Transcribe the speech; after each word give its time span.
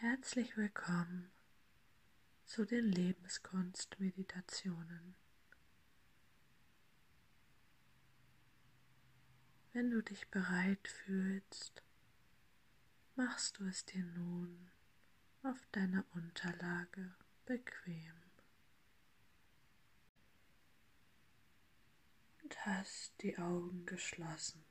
Herzlich 0.00 0.56
willkommen 0.56 1.32
zu 2.44 2.64
den 2.64 2.84
Lebenskunst-Meditationen. 2.84 5.16
Wenn 9.72 9.90
du 9.90 10.00
dich 10.00 10.28
bereit 10.28 10.86
fühlst, 10.86 11.82
machst 13.16 13.58
du 13.58 13.64
es 13.64 13.84
dir 13.86 14.04
nun 14.04 14.70
auf 15.42 15.66
deiner 15.72 16.04
Unterlage 16.14 17.16
bequem 17.44 18.14
und 22.44 22.64
hast 22.64 23.20
die 23.20 23.36
Augen 23.36 23.84
geschlossen. 23.84 24.67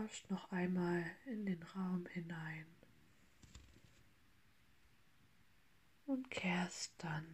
Lauscht 0.00 0.30
noch 0.30 0.50
einmal 0.50 1.04
in 1.26 1.44
den 1.44 1.62
Raum 1.62 2.06
hinein 2.06 2.64
und 6.06 6.30
kehrst 6.30 6.92
dann 6.98 7.26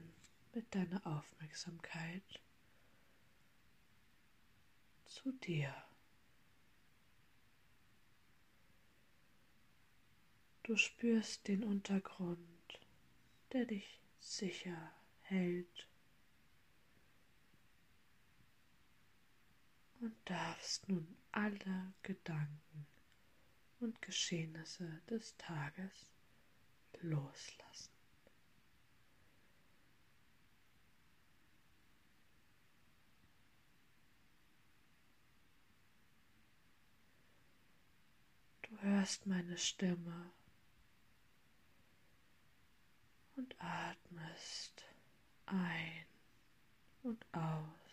mit 0.52 0.74
deiner 0.74 1.06
Aufmerksamkeit 1.06 2.40
zu 5.04 5.30
dir. 5.30 5.72
Du 10.64 10.76
spürst 10.76 11.46
den 11.46 11.62
Untergrund, 11.62 12.80
der 13.52 13.66
dich 13.66 14.00
sicher 14.18 14.92
hält 15.20 15.86
und 20.00 20.16
darfst 20.24 20.88
nun 20.88 21.16
alle 21.36 21.92
Gedanken 22.02 22.86
und 23.80 24.00
Geschehnisse 24.00 25.02
des 25.10 25.36
Tages 25.36 26.10
loslassen. 27.02 27.92
Du 38.62 38.80
hörst 38.80 39.26
meine 39.26 39.58
Stimme 39.58 40.30
und 43.36 43.54
atmest 43.60 44.86
ein 45.44 46.06
und 47.02 47.26
aus 47.32 47.85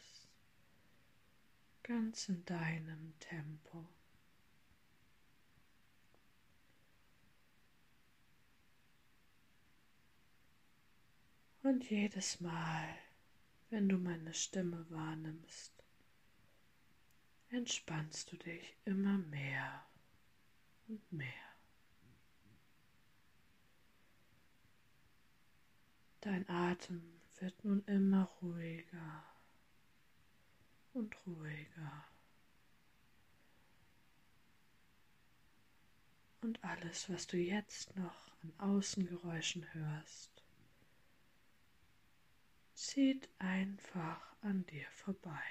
ganz 1.84 2.30
in 2.30 2.44
deinem 2.46 3.14
Tempo. 3.20 3.86
Und 11.62 11.90
jedes 11.90 12.40
Mal, 12.42 12.98
wenn 13.70 13.88
du 13.88 13.98
meine 13.98 14.34
Stimme 14.34 14.86
wahrnimmst, 14.90 15.72
entspannst 17.50 18.32
du 18.32 18.38
dich 18.38 18.76
immer 18.86 19.18
mehr 19.18 19.86
und 20.88 21.12
mehr. 21.12 21.30
Dein 26.22 26.48
Atem 26.50 27.20
wird 27.40 27.64
nun 27.64 27.84
immer 27.86 28.24
ruhiger 28.42 29.33
und 30.94 31.16
ruhiger. 31.26 32.06
Und 36.42 36.64
alles, 36.64 37.10
was 37.10 37.26
du 37.28 37.38
jetzt 37.38 37.96
noch 37.96 38.32
an 38.42 38.54
Außengeräuschen 38.58 39.66
hörst, 39.74 40.44
zieht 42.74 43.30
einfach 43.40 44.22
an 44.42 44.66
dir 44.66 44.86
vorbei. 44.92 45.44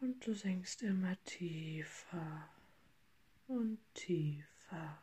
Und 0.00 0.26
du 0.26 0.34
sinkst 0.34 0.82
immer 0.82 1.16
tiefer 1.24 2.48
und 3.46 3.78
tiefer 3.94 5.02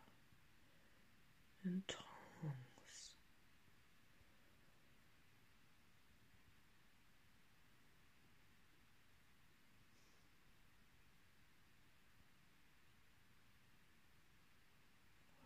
in 1.63 1.85
Träume. 1.87 2.12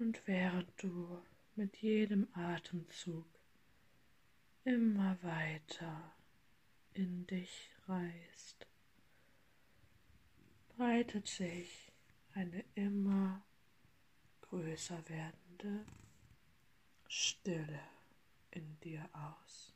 Und 0.07 0.25
während 0.25 0.71
du 0.81 1.21
mit 1.57 1.75
jedem 1.81 2.29
Atemzug 2.33 3.25
immer 4.63 5.21
weiter 5.21 6.13
in 6.93 7.27
dich 7.27 7.69
reist, 7.89 8.67
breitet 10.77 11.27
sich 11.27 11.91
eine 12.35 12.63
immer 12.75 13.43
größer 14.43 15.03
werdende 15.09 15.85
Stille 17.09 17.81
in 18.51 18.79
dir 18.79 19.09
aus. 19.11 19.73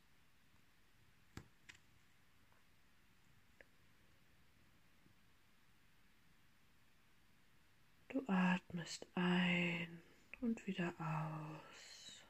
Du 8.08 8.24
atmest 8.28 9.08
ein 9.16 9.51
und 10.52 10.68
wieder 10.68 10.94
aus. 11.00 12.26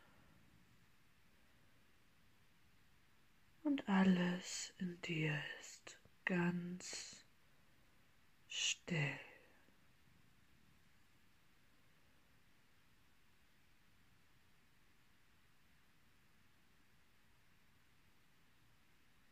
Und 3.63 3.89
alles 3.89 4.73
in 4.77 5.01
dir 5.01 5.41
ist 5.59 5.97
ganz 6.25 7.25
still. 8.47 9.19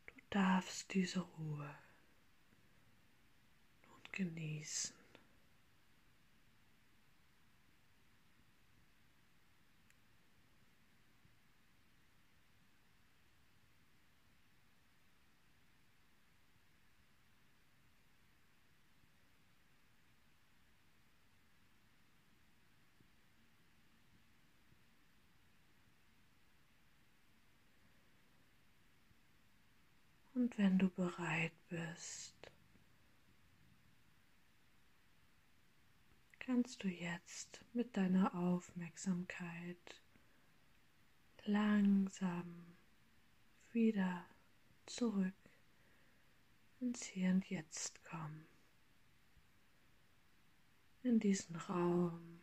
Du 0.08 0.16
darfst 0.32 0.92
diese 0.96 1.20
Ruhe 1.20 1.76
nun 3.86 4.02
genießen. 4.12 4.99
Und 30.40 30.58
wenn 30.58 30.80
du 30.80 30.90
bereit 30.92 31.52
bist, 31.68 32.34
kannst 36.40 36.82
du 36.82 36.88
jetzt 36.88 37.60
mit 37.74 37.98
deiner 37.98 38.34
Aufmerksamkeit 38.34 40.02
langsam 41.44 42.78
wieder 43.74 44.26
zurück 44.86 45.34
ins 46.80 47.04
Hier 47.04 47.32
und 47.32 47.50
Jetzt 47.50 48.02
kommen. 48.06 48.48
In 51.04 51.20
diesen 51.20 51.58
Raum, 51.58 52.40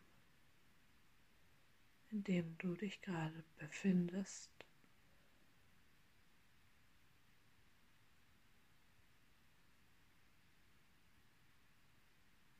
in 2.11 2.23
dem 2.23 2.55
du 2.59 2.75
dich 2.75 3.01
gerade 3.01 3.43
befindest. 3.57 4.66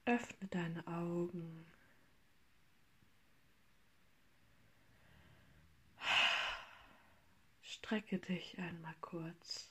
Öffne 0.07 0.47
deine 0.47 0.87
Augen. 0.87 1.65
Strecke 7.61 8.17
dich 8.17 8.57
einmal 8.57 8.95
kurz. 9.01 9.69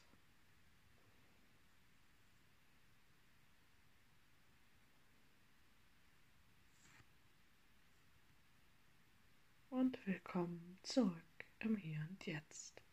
Und 9.71 10.07
willkommen 10.07 10.79
zurück 10.83 11.15
im 11.61 11.79
Hier 11.79 12.07
und 12.11 12.27
Jetzt. 12.27 12.86